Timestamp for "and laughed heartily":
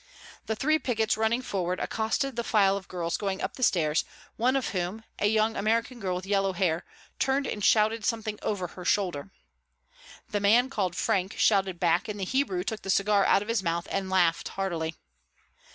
13.91-14.95